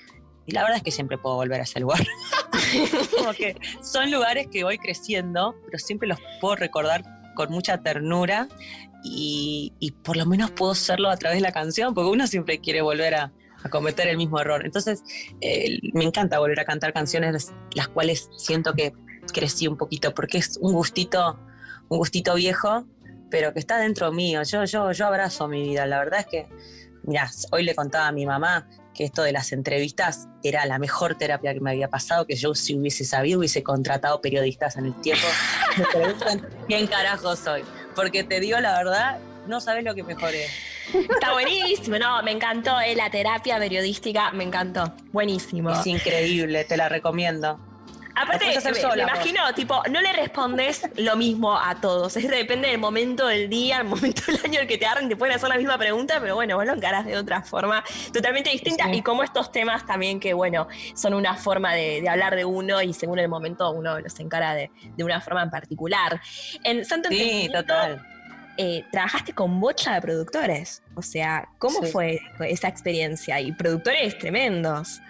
la 0.48 0.62
verdad 0.62 0.78
es 0.78 0.84
que 0.84 0.92
siempre 0.92 1.18
puedo 1.18 1.36
volver 1.36 1.60
a 1.60 1.64
ese 1.64 1.80
lugar. 1.80 2.06
son 3.82 4.12
lugares 4.12 4.48
que 4.52 4.64
voy 4.64 4.78
creciendo, 4.78 5.56
pero 5.66 5.80
siempre 5.80 6.08
los 6.08 6.20
puedo 6.40 6.56
recordar 6.56 7.04
con 7.34 7.52
mucha 7.52 7.82
ternura 7.82 8.48
y, 9.04 9.94
por 10.04 10.16
lo 10.16 10.28
menos 10.28 10.52
puedo 10.52 10.74
hacerlo 10.74 11.10
a 11.10 11.18
través 11.18 11.40
de 11.40 11.42
la 11.42 11.52
canción, 11.52 11.96
porque 11.96 12.12
uno 12.12 12.28
siempre 12.28 12.60
quiere 12.60 12.82
volver 12.82 13.16
a, 13.16 13.34
cometer 13.72 14.08
el 14.08 14.18
mismo 14.18 14.40
error. 14.40 14.64
Entonces, 14.64 15.04
eh, 15.42 15.80
me 15.94 16.04
encanta 16.04 16.38
volver 16.38 16.60
a 16.60 16.66
cantar 16.66 16.94
canciones 16.94 17.52
las 17.74 17.88
cuales 17.88 18.30
siento 18.38 18.76
que 18.76 18.94
crecí 19.34 19.68
un 19.68 19.78
poquito, 19.78 20.14
porque 20.14 20.38
es 20.38 20.58
un 20.62 20.74
gustito, 20.74 21.40
un 21.90 21.98
gustito 21.98 22.36
viejo, 22.36 22.86
pero 23.30 23.54
que 23.54 23.60
está 23.60 23.78
dentro 23.78 24.12
mío. 24.12 24.44
Yo, 24.44 24.66
yo, 24.66 24.92
yo 24.92 25.08
abrazo 25.08 25.48
mi 25.48 25.64
vida. 25.64 25.86
La 25.86 26.00
verdad 26.00 26.22
es 26.22 26.26
que, 26.28 26.48
mira, 27.04 27.30
hoy 27.52 27.64
le 27.64 27.76
contaba 27.76 28.08
a 28.08 28.12
mi 28.12 28.26
mamá 28.26 28.68
que 28.94 29.04
esto 29.04 29.24
de 29.24 29.34
las 29.34 29.52
entrevistas 29.52 30.28
era 30.42 30.66
la 30.66 30.80
mejor 30.80 31.16
terapia 31.16 31.54
que 31.54 31.60
me 31.60 31.72
había 31.72 31.90
pasado, 31.90 32.26
que 32.26 32.36
yo 32.36 32.56
si 32.56 32.76
hubiese 32.76 33.04
sabido 33.04 33.40
hubiese 33.40 33.62
contratado 33.62 34.22
periodistas 34.22 34.78
en 34.78 34.86
el 34.86 35.02
tiempo. 35.02 35.28
me 35.78 35.86
preguntan 35.86 36.48
quién 36.68 36.88
carajo 36.88 37.36
soy. 37.36 37.64
Porque 37.94 38.24
te 38.24 38.40
digo 38.40 38.60
la 38.60 38.78
verdad, 38.78 39.20
no 39.48 39.60
sabes 39.60 39.84
lo 39.84 39.94
que 39.94 40.04
mejor 40.04 40.34
es. 40.34 40.50
Está 40.94 41.34
buenísimo, 41.34 41.98
no, 41.98 42.22
me 42.24 42.32
encantó, 42.32 42.80
eh, 42.80 42.96
la 42.96 43.10
terapia 43.10 43.58
periodística, 43.58 44.32
me 44.32 44.44
encantó, 44.44 44.94
buenísimo. 45.12 45.72
Es 45.72 45.88
increíble, 45.88 46.64
te 46.64 46.78
la 46.78 46.90
recomiendo. 46.90 47.60
Aparte, 48.16 48.46
me, 48.46 49.02
imagino, 49.02 49.54
tipo, 49.54 49.84
no 49.90 50.02
le 50.02 50.14
respondes 50.14 50.84
lo 50.96 51.18
mismo 51.18 51.58
a 51.58 51.76
todos. 51.82 52.16
Es 52.16 52.28
depende 52.30 52.70
del 52.70 52.78
momento 52.78 53.28
del 53.28 53.50
día, 53.50 53.80
el 53.80 53.88
momento 53.88 54.22
del 54.28 54.40
año 54.46 54.62
el 54.62 54.68
que 54.68 54.78
te 54.78 54.86
agarren, 54.86 55.10
te 55.10 55.18
pueden 55.18 55.36
hacer 55.36 55.50
la 55.50 55.58
misma 55.58 55.78
pregunta, 55.78 56.20
pero 56.22 56.36
bueno, 56.36 56.56
vos 56.56 56.66
lo 56.66 56.74
encarás 56.74 57.06
de 57.06 57.18
otra 57.18 57.42
forma 57.42 57.84
totalmente 58.14 58.50
distinta. 58.50 58.92
Y 58.94 59.02
como 59.02 59.24
estos 59.24 59.52
temas 59.52 59.86
también 59.86 60.22
que, 60.22 60.34
bueno, 60.34 60.68
son 60.96 61.14
una 61.14 61.36
forma 61.36 61.74
de, 61.74 62.08
hablar 62.08 62.36
de 62.36 62.46
uno 62.46 62.82
y 62.82 62.94
según 62.94 63.20
el 63.20 63.28
momento 63.28 63.70
uno 63.72 64.00
los 64.00 64.18
encara 64.20 64.56
de, 64.56 64.72
una 65.00 65.20
forma 65.20 65.44
en 65.44 65.50
particular. 65.50 66.22
En 66.64 66.86
Santo 66.86 67.10
Sí, 67.10 67.50
total. 67.52 68.06
Eh, 68.58 68.86
trabajaste 68.92 69.34
con 69.34 69.60
bocha 69.60 69.96
de 69.96 70.02
productores. 70.02 70.82
O 70.96 71.02
sea, 71.02 71.50
¿cómo 71.58 71.82
fue 71.84 72.22
esa 72.40 72.70
experiencia? 72.70 73.42
Y 73.42 73.52
productores 73.52 74.18
tremendos. 74.18 75.02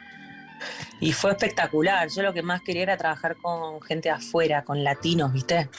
Y 0.99 1.11
fue 1.11 1.31
espectacular. 1.31 2.09
Yo 2.09 2.21
lo 2.21 2.33
que 2.33 2.41
más 2.41 2.61
quería 2.61 2.83
era 2.83 2.97
trabajar 2.97 3.35
con 3.37 3.81
gente 3.81 4.09
afuera, 4.09 4.63
con 4.63 4.83
latinos, 4.83 5.33
¿viste? 5.33 5.69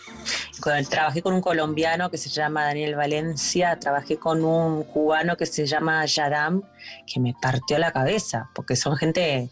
trabajé 0.88 1.22
con 1.22 1.34
un 1.34 1.40
colombiano 1.40 2.10
que 2.10 2.18
se 2.18 2.28
llama 2.28 2.64
Daniel 2.64 2.94
Valencia, 2.94 3.78
trabajé 3.78 4.16
con 4.16 4.44
un 4.44 4.84
cubano 4.84 5.36
que 5.36 5.46
se 5.46 5.66
llama 5.66 6.04
Yadam, 6.06 6.62
que 7.06 7.20
me 7.20 7.34
partió 7.40 7.78
la 7.78 7.92
cabeza, 7.92 8.50
porque 8.54 8.74
son 8.74 8.96
gente 8.96 9.48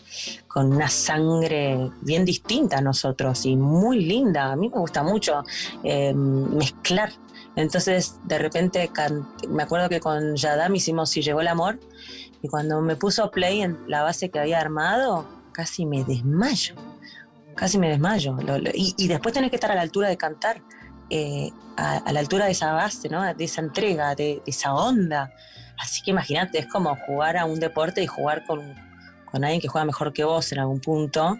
con 0.49 0.73
una 0.73 0.89
sangre 0.89 1.91
bien 2.01 2.25
distinta 2.25 2.79
a 2.79 2.81
nosotros 2.81 3.45
y 3.47 3.57
muy 3.57 4.05
linda. 4.05 4.53
A 4.53 4.57
mí 4.57 4.69
me 4.69 4.79
gusta 4.79 5.03
mucho 5.03 5.45
eh, 5.83 6.15
mezclar. 6.15 7.11
Entonces, 7.57 8.19
de 8.25 8.39
repente, 8.39 8.91
me 9.49 9.63
acuerdo 9.63 9.89
que 9.89 10.01
con 10.01 10.35
Yadam 10.37 10.75
hicimos 10.75 11.11
Si 11.11 11.23
llegó 11.23 11.41
el 11.41 11.49
amor, 11.49 11.79
y 12.43 12.49
cuando 12.49 12.83
me 12.83 12.97
puso 12.97 13.31
play 13.31 13.63
en 13.63 13.79
la 13.87 14.03
base 14.03 14.31
que 14.31 14.39
había 14.39 14.61
armado, 14.61 15.27
casi 15.53 15.87
me 15.87 16.05
desmayo. 16.05 16.75
Casi 17.55 17.79
me 17.79 17.89
desmayo. 17.89 18.37
y, 18.75 19.09
después 19.09 19.33
tenés 19.33 19.49
que 19.49 19.57
estar 19.57 19.71
a 19.71 19.75
la 19.75 19.81
altura 19.81 20.09
de 20.09 20.17
cantar, 20.17 20.61
eh, 21.09 21.51
a, 21.77 22.13
la 22.13 22.21
altura 22.21 22.45
de 22.47 22.51
esa 22.51 22.73
base, 22.73 23.09
¿no? 23.09 23.23
de 23.33 23.45
esa 23.45 23.63
entrega, 23.63 24.15
de, 24.15 24.43
esa 24.45 24.75
onda. 24.75 25.33
Así 25.79 26.03
que 26.03 26.11
imagínate, 26.11 26.59
es 26.59 26.67
como 26.67 26.95
jugar 27.07 27.37
a 27.37 27.47
un 27.47 27.61
deporte 27.61 28.03
y 28.03 28.07
jugar 28.07 28.45
con, 28.45 28.61
con 29.31 29.43
alguien 29.43 29.61
que 29.61 29.69
juega 29.69 29.87
mejor 29.87 30.13
que 30.13 30.25
vos 30.25 30.53
en 30.53 30.59
algún 30.59 30.81
punto. 30.81 31.39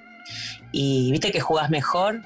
Y 0.73 1.11
viste 1.11 1.33
que 1.33 1.41
jugás 1.41 1.69
mejor 1.69 2.23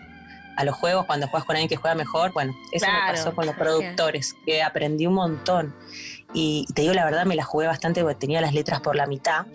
a 0.58 0.64
los 0.64 0.74
juegos 0.74 1.06
cuando 1.06 1.28
juegas 1.28 1.46
con 1.46 1.54
alguien 1.54 1.68
que 1.68 1.76
juega 1.76 1.94
mejor. 1.94 2.32
Bueno, 2.32 2.52
eso 2.72 2.84
me 2.86 3.12
pasó 3.12 3.32
con 3.32 3.46
los 3.46 3.54
productores, 3.54 4.34
que 4.44 4.60
aprendí 4.60 5.06
un 5.06 5.14
montón. 5.14 5.72
Y 6.34 6.66
te 6.74 6.82
digo 6.82 6.94
la 6.94 7.04
verdad, 7.04 7.24
me 7.26 7.36
la 7.36 7.44
jugué 7.44 7.68
bastante 7.68 8.02
porque 8.02 8.16
tenía 8.16 8.40
las 8.40 8.52
letras 8.52 8.80
por 8.80 8.96
la 8.96 9.06
mitad, 9.06 9.46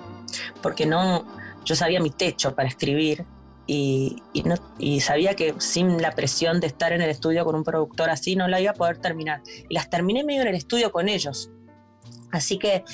porque 0.62 0.86
no, 0.86 1.26
yo 1.66 1.76
sabía 1.76 2.00
mi 2.00 2.10
techo 2.10 2.56
para 2.56 2.70
escribir 2.70 3.26
y, 3.68 4.22
no, 4.46 4.56
y 4.80 5.02
sabía 5.02 5.36
que 5.36 5.56
sin 5.58 6.02
la 6.02 6.12
presión 6.12 6.62
de 6.62 6.68
estar 6.68 6.94
en 6.94 7.02
el 7.02 7.10
estudio 7.10 7.44
con 7.44 7.56
un 7.56 7.66
productor 7.66 8.10
así 8.10 8.38
no 8.38 8.48
la 8.48 8.62
iba 8.62 8.72
a 8.72 8.76
poder 8.76 8.98
terminar. 8.98 9.42
Y 9.68 9.74
las 9.74 9.90
terminé 9.90 10.24
medio 10.24 10.44
en 10.44 10.48
el 10.48 10.56
estudio 10.56 10.94
con 10.94 11.10
ellos. 11.10 11.52
Así 12.32 12.58
que 12.58 12.86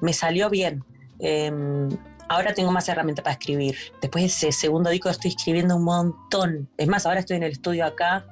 me 0.00 0.12
salió 0.12 0.50
bien. 0.50 0.84
Em, 1.18 1.88
ahora 2.28 2.54
tengo 2.54 2.72
más 2.72 2.88
herramientas 2.88 3.22
para 3.22 3.34
escribir. 3.34 3.76
Después 4.00 4.22
de 4.22 4.26
ese 4.26 4.52
segundo 4.52 4.90
disco 4.90 5.08
estoy 5.08 5.30
escribiendo 5.30 5.76
un 5.76 5.84
montón. 5.84 6.68
Es 6.76 6.88
más, 6.88 7.06
ahora 7.06 7.20
estoy 7.20 7.36
en 7.36 7.44
el 7.44 7.52
estudio 7.52 7.84
acá 7.84 8.26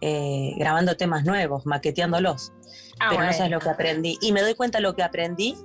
eh, 0.00 0.54
grabando 0.56 0.96
temas 0.96 1.24
nuevos, 1.24 1.66
maqueteándolos. 1.66 2.52
Ah, 2.98 3.08
pero 3.10 3.24
no 3.24 3.32
sabes 3.32 3.50
lo 3.50 3.60
que 3.60 3.68
aprendí. 3.68 4.18
Y 4.20 4.32
me 4.32 4.42
doy 4.42 4.54
cuenta 4.54 4.78
de 4.78 4.82
lo 4.82 4.94
que 4.94 5.02
aprendí 5.02 5.56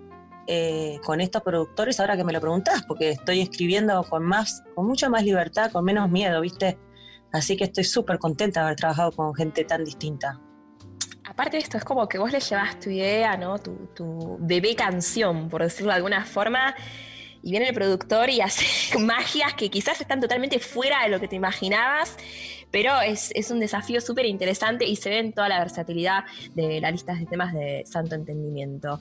eh, 0.48 1.00
con 1.04 1.22
estos 1.22 1.42
productores 1.42 2.00
ahora 2.00 2.16
que 2.16 2.24
me 2.24 2.34
lo 2.34 2.40
preguntás, 2.40 2.84
porque 2.84 3.12
estoy 3.12 3.42
escribiendo 3.42 4.04
con 4.04 4.24
más, 4.24 4.64
con 4.76 4.86
mucha 4.86 5.10
más 5.10 5.24
libertad, 5.24 5.72
con 5.72 5.84
menos 5.84 6.10
miedo, 6.10 6.42
¿viste? 6.42 6.78
Así 7.32 7.58
que 7.58 7.66
estoy 7.66 7.84
súper 7.84 8.20
contenta 8.20 8.62
de 8.62 8.66
haber 8.68 8.78
trabajado 8.78 9.12
con 9.12 9.34
gente 9.36 9.66
tan 9.66 9.84
distinta. 9.84 10.40
Aparte 11.28 11.58
de 11.58 11.64
esto, 11.64 11.78
es 11.78 11.84
como 11.84 12.08
que 12.08 12.18
vos 12.18 12.32
le 12.32 12.40
llevas 12.40 12.80
tu 12.80 12.90
idea, 12.90 13.36
¿no? 13.36 13.58
Tu, 13.58 13.90
tu 13.96 14.38
bebé 14.40 14.76
canción, 14.76 15.50
por 15.50 15.64
decirlo 15.64 15.92
de 15.92 15.98
alguna 15.98 16.24
forma, 16.24 16.76
y 17.46 17.52
viene 17.52 17.70
el 17.70 17.76
productor 17.76 18.32
y 18.32 18.42
hace 18.42 18.66
magias 19.00 19.54
que 19.54 19.70
quizás 19.70 20.02
están 20.02 20.20
totalmente 20.20 20.60
fuera 20.60 21.04
de 21.04 21.10
lo 21.10 21.20
que 21.20 21.28
te 21.28 21.36
imaginabas 21.36 22.18
pero 22.76 23.00
es, 23.00 23.32
un 23.52 23.62
desafío 23.62 24.02
súper 24.02 24.26
interesante 24.26 24.84
y 24.84 24.98
se 24.98 25.10
ve 25.10 25.20
en 25.20 25.32
toda 25.32 25.48
la 25.48 25.60
versatilidad 25.60 26.26
de 26.56 26.82
la 26.82 26.92
lista 26.92 27.14
de 27.14 27.26
temas 27.26 27.54
de 27.54 27.86
Santo 27.86 28.16
Entendimiento. 28.16 29.00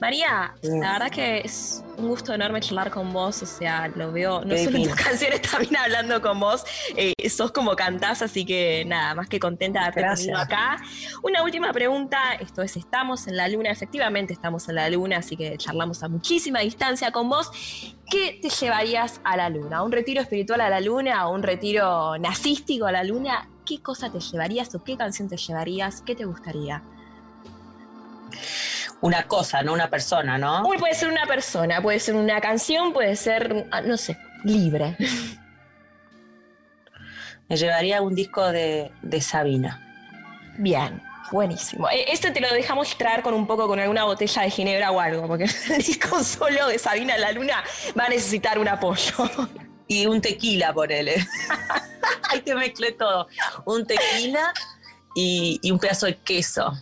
María, 0.00 0.54
la 0.62 0.92
verdad 0.92 1.10
que 1.10 1.38
es 1.38 1.82
un 1.96 2.06
gusto 2.06 2.32
enorme 2.32 2.60
charlar 2.60 2.88
con 2.92 3.12
vos, 3.12 3.42
o 3.42 3.46
sea, 3.46 3.88
lo 3.88 4.12
veo, 4.12 4.44
no 4.44 4.56
solo 4.56 4.76
en 4.76 4.84
tus 4.84 4.94
canciones, 4.94 5.42
también 5.50 5.76
hablando 5.76 6.22
con 6.22 6.38
vos, 6.38 6.62
eh, 6.94 7.14
sos 7.28 7.50
como 7.50 7.74
cantás, 7.74 8.22
así 8.22 8.44
que 8.44 8.84
nada, 8.86 9.16
más 9.16 9.28
que 9.28 9.40
contenta 9.40 9.80
de 9.80 9.86
haber 9.86 10.16
venido 10.16 10.38
acá. 10.38 10.80
Una 11.24 11.42
última 11.42 11.72
pregunta, 11.72 12.34
esto 12.38 12.62
es, 12.62 12.76
estamos 12.76 13.26
en 13.26 13.36
la 13.36 13.48
luna, 13.48 13.72
efectivamente 13.72 14.34
estamos 14.34 14.68
en 14.68 14.76
la 14.76 14.88
luna, 14.88 15.16
así 15.16 15.36
que 15.36 15.58
charlamos 15.58 16.00
a 16.04 16.08
muchísima 16.08 16.60
distancia 16.60 17.10
con 17.10 17.28
vos. 17.28 17.50
¿Qué 18.10 18.38
te 18.40 18.48
llevarías 18.48 19.20
a 19.24 19.36
la 19.36 19.48
luna? 19.48 19.82
un 19.82 19.92
retiro 19.92 20.20
espiritual 20.20 20.60
a 20.60 20.70
la 20.70 20.80
luna? 20.80 21.28
un 21.28 21.42
retiro 21.42 22.16
nazístico 22.18 22.86
a 22.86 22.92
la 22.92 23.02
luna? 23.02 23.48
¿Qué 23.64 23.82
cosa 23.82 24.10
te 24.10 24.20
llevarías 24.20 24.74
o 24.74 24.84
qué 24.84 24.96
canción 24.96 25.28
te 25.28 25.36
llevarías? 25.36 26.02
¿Qué 26.02 26.14
te 26.14 26.24
gustaría? 26.24 26.82
Una 29.00 29.26
cosa, 29.26 29.62
no 29.62 29.72
una 29.72 29.90
persona, 29.90 30.38
¿no? 30.38 30.66
Uy, 30.66 30.78
puede 30.78 30.94
ser 30.94 31.08
una 31.08 31.26
persona, 31.26 31.82
puede 31.82 31.98
ser 31.98 32.14
una 32.14 32.40
canción, 32.40 32.92
puede 32.92 33.16
ser, 33.16 33.66
ah, 33.70 33.80
no 33.80 33.96
sé, 33.96 34.16
libre. 34.44 34.96
Me 37.48 37.56
llevaría 37.56 38.02
un 38.02 38.14
disco 38.14 38.50
de, 38.50 38.90
de 39.02 39.20
Sabina. 39.20 39.80
Bien. 40.58 41.00
Buenísimo. 41.32 41.88
E, 41.90 42.12
esto 42.12 42.32
te 42.32 42.40
lo 42.40 42.48
dejamos 42.52 42.96
traer 42.96 43.22
con 43.22 43.34
un 43.34 43.46
poco 43.46 43.66
con 43.66 43.78
alguna 43.78 44.04
botella 44.04 44.42
de 44.42 44.50
ginebra 44.50 44.90
o 44.90 45.00
algo, 45.00 45.26
porque 45.26 45.44
el 45.70 45.82
disco 45.82 46.22
solo 46.22 46.68
de 46.68 46.78
Sabina 46.78 47.16
la 47.18 47.32
Luna 47.32 47.62
va 47.98 48.04
a 48.04 48.08
necesitar 48.08 48.58
un 48.58 48.68
apoyo. 48.68 49.12
Y 49.88 50.06
un 50.06 50.20
tequila, 50.20 50.72
ponele. 50.72 51.14
Ahí 52.30 52.40
te 52.40 52.54
mezclé 52.54 52.92
todo. 52.92 53.28
Un 53.66 53.86
tequila 53.86 54.52
y, 55.14 55.60
y 55.62 55.70
un 55.70 55.78
pedazo 55.78 56.06
de 56.06 56.16
queso. 56.16 56.72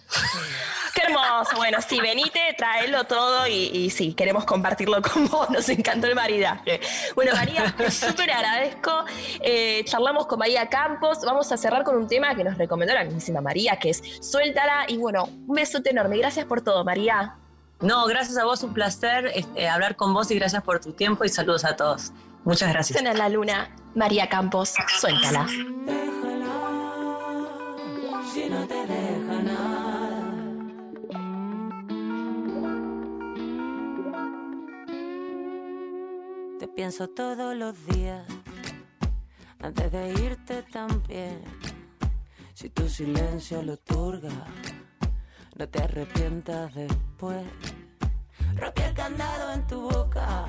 Hermoso. 1.34 1.56
Bueno, 1.56 1.78
sí, 1.86 2.00
venite, 2.00 2.40
traelo 2.56 3.04
todo 3.04 3.46
y, 3.46 3.90
sí, 3.90 4.14
queremos 4.14 4.44
compartirlo 4.44 5.00
con 5.02 5.28
vos. 5.30 5.50
Nos 5.50 5.68
encantó 5.68 6.06
el 6.06 6.14
maridaje. 6.14 6.80
Bueno, 7.14 7.32
María, 7.34 7.74
te 7.76 7.90
súper 7.90 8.30
agradezco. 8.30 9.04
Eh, 9.40 9.82
charlamos 9.84 10.26
con 10.26 10.38
María 10.38 10.68
Campos. 10.68 11.18
Vamos 11.24 11.50
a 11.52 11.56
cerrar 11.56 11.84
con 11.84 11.96
un 11.96 12.08
tema 12.08 12.34
que 12.34 12.44
nos 12.44 12.56
recomendó 12.56 12.94
la 12.94 13.04
mismísima 13.04 13.40
María, 13.40 13.76
que 13.78 13.90
es 13.90 14.02
Suéltala. 14.20 14.84
Y 14.88 14.96
bueno, 14.96 15.24
un 15.24 15.54
besote 15.54 15.90
enorme. 15.90 16.18
Gracias 16.18 16.46
por 16.46 16.60
todo, 16.60 16.84
María. 16.84 17.36
No, 17.80 18.06
gracias 18.06 18.38
a 18.38 18.44
vos, 18.44 18.62
un 18.62 18.72
placer 18.72 19.30
este, 19.34 19.68
hablar 19.68 19.96
con 19.96 20.14
vos 20.14 20.30
y 20.30 20.36
gracias 20.36 20.62
por 20.62 20.80
tu 20.80 20.92
tiempo 20.92 21.24
y 21.24 21.28
saludos 21.28 21.64
a 21.64 21.76
todos. 21.76 22.12
Muchas 22.44 22.72
gracias. 22.72 22.98
En 23.00 23.18
la 23.18 23.28
luna, 23.28 23.74
María 23.94 24.28
Campos, 24.28 24.74
suéltala. 25.00 25.46
Pienso 36.68 37.08
todos 37.08 37.56
los 37.56 37.74
días, 37.86 38.26
antes 39.60 39.92
de 39.92 40.12
irte 40.12 40.62
también. 40.62 41.42
Si 42.54 42.70
tu 42.70 42.88
silencio 42.88 43.62
lo 43.62 43.76
turga, 43.76 44.30
no 45.56 45.68
te 45.68 45.82
arrepientas 45.82 46.74
después. 46.74 47.44
Rompí 48.56 48.82
el 48.82 48.94
candado 48.94 49.52
en 49.52 49.66
tu 49.66 49.82
boca, 49.90 50.46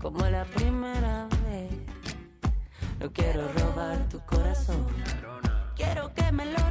como 0.00 0.26
la 0.28 0.44
primera 0.44 1.28
vez. 1.44 1.72
No 2.98 3.12
quiero 3.12 3.52
robar 3.52 4.08
tu 4.08 4.18
corazón, 4.20 4.86
quiero 5.76 6.12
que 6.14 6.32
me 6.32 6.46
lo 6.46 6.70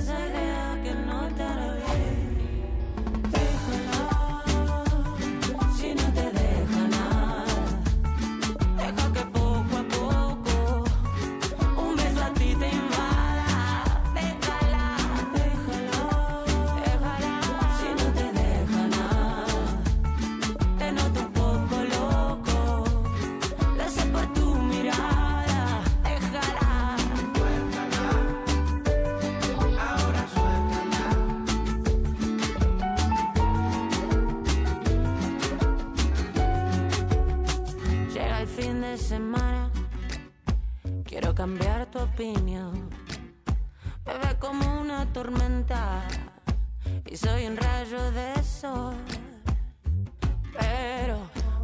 esa 0.00 0.18
idea 0.18 0.32
que 0.32 0.39
tu 41.90 41.98
opinión. 41.98 42.88
Me 44.06 44.14
ve 44.18 44.36
como 44.38 44.80
una 44.80 45.06
tormenta 45.12 46.02
y 47.06 47.16
soy 47.16 47.46
un 47.46 47.56
rayo 47.56 48.10
de 48.12 48.42
sol. 48.42 48.94
Pero 50.58 51.18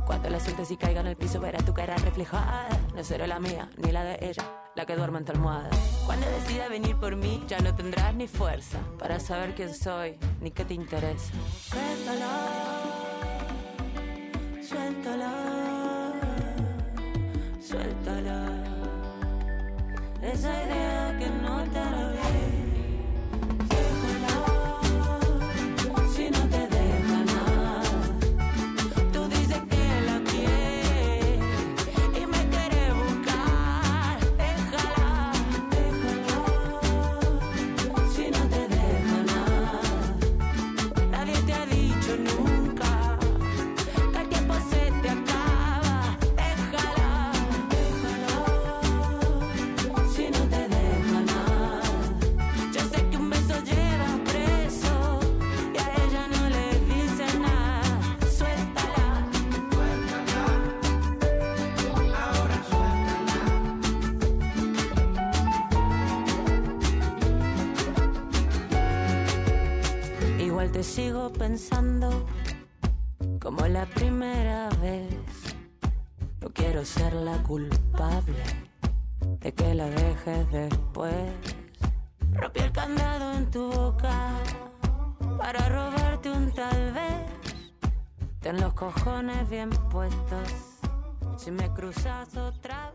cuando 0.04 0.28
la 0.30 0.40
sueltes 0.40 0.70
y 0.70 0.76
caiga 0.76 1.00
en 1.00 1.08
el 1.08 1.16
piso, 1.16 1.40
verás 1.40 1.64
tu 1.64 1.72
cara 1.72 1.96
reflejada. 1.96 2.68
No 2.94 3.04
será 3.04 3.26
la 3.26 3.38
mía 3.38 3.68
ni 3.76 3.92
la 3.92 4.04
de 4.04 4.18
ella, 4.20 4.44
la 4.74 4.84
que 4.84 4.96
duerme 4.96 5.18
en 5.18 5.24
tu 5.24 5.32
almohada. 5.32 5.70
Cuando 6.04 6.26
decida 6.28 6.68
venir 6.68 6.96
por 6.96 7.14
mí, 7.16 7.44
ya 7.46 7.58
no 7.60 7.74
tendrás 7.74 8.14
ni 8.14 8.26
fuerza 8.26 8.78
para 8.98 9.20
saber 9.20 9.54
quién 9.54 9.72
soy 9.74 10.18
ni 10.40 10.50
qué 10.50 10.64
te 10.64 10.74
interesa. 10.74 11.32
Suéltala, 11.70 12.30
suéltala, 14.60 15.32
suéltala. 17.60 18.65
Esa 20.32 20.50
idea 20.64 21.16
que 21.20 21.30
no 21.30 21.62
te 21.70 21.78
hará 21.78 22.10
bien. 22.10 22.45
Te 70.76 70.82
sigo 70.82 71.32
pensando 71.32 72.26
como 73.40 73.66
la 73.66 73.86
primera 73.86 74.68
vez. 74.82 75.08
No 76.42 76.50
quiero 76.52 76.84
ser 76.84 77.14
la 77.14 77.42
culpable 77.42 78.44
de 79.40 79.54
que 79.54 79.74
la 79.74 79.88
dejes 79.88 80.52
después. 80.52 81.32
Rompí 82.30 82.60
el 82.60 82.72
candado 82.72 83.32
en 83.32 83.50
tu 83.50 83.72
boca 83.72 84.34
para 85.38 85.66
robarte 85.66 86.30
un 86.30 86.52
tal 86.52 86.92
vez. 86.92 87.24
Ten 88.40 88.60
los 88.60 88.74
cojones 88.74 89.48
bien 89.48 89.70
puestos 89.70 90.50
si 91.38 91.52
me 91.52 91.72
cruzas 91.72 92.36
otra 92.36 92.92